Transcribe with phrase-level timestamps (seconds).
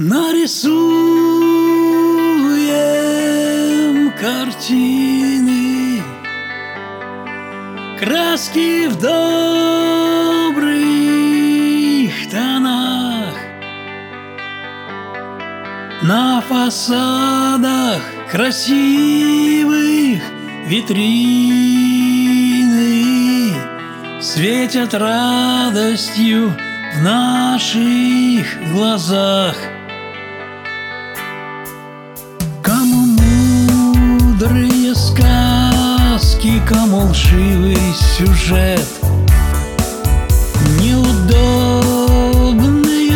[0.00, 0.78] Нарисуем
[4.12, 6.00] картины,
[7.98, 9.32] краски в добрых
[12.30, 13.34] тонах,
[16.02, 20.22] на фасадах красивых
[20.68, 21.32] витрины
[24.22, 26.54] светят радостью
[26.94, 29.56] в наших глазах.
[34.38, 37.76] Мудрые сказки, кому лживый
[38.16, 38.86] сюжет.
[40.80, 41.88] Неудобные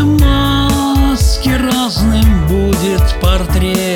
[0.02, 3.91] маски, разным будет портрет.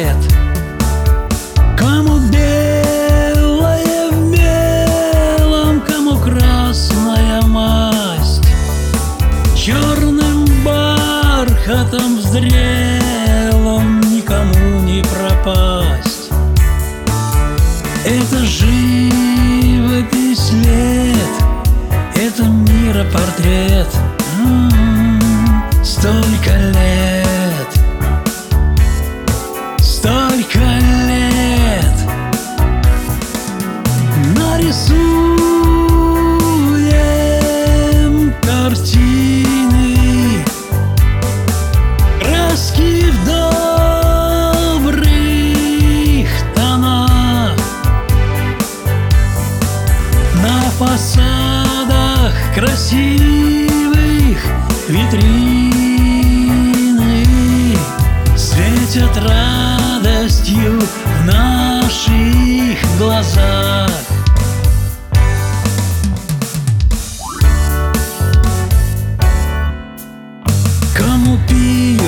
[52.56, 54.38] Красивых
[54.88, 55.76] витрины
[58.34, 63.90] Светят радостью в наших глазах.
[70.96, 72.00] Кому пир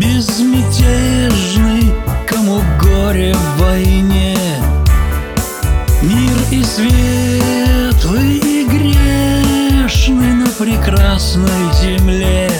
[0.00, 1.92] безмятежный,
[2.26, 4.38] кому горе в войне
[6.00, 7.34] Мир и свет
[8.04, 8.43] Светлый
[10.58, 12.50] прекрасной земле.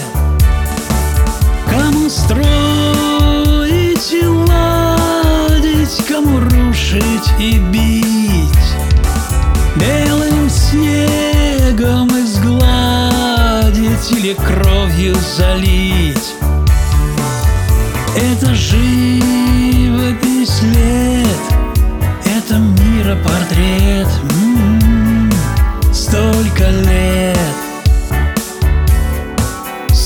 [1.70, 8.48] Кому строить и ладить, кому рушить и бить.
[9.76, 16.34] Белым снегом изгладить или кровью залить.
[18.16, 21.53] Это живопись лет,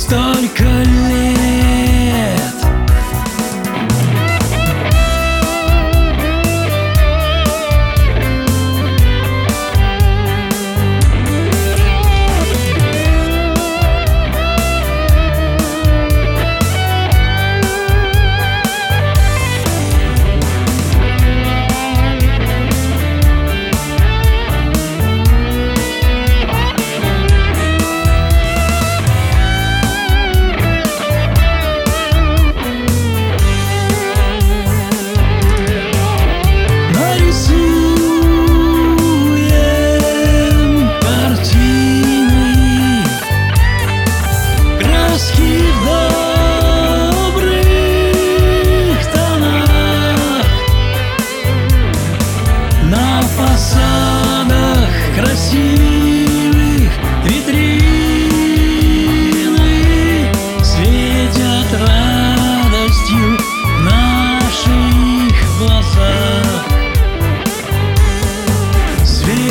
[0.08, 1.17] столько лет.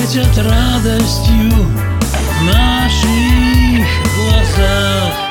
[0.08, 1.52] светят радостью
[2.40, 5.27] в наших глазах.